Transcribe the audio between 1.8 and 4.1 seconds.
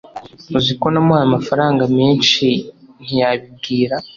meshi ntiyabibwira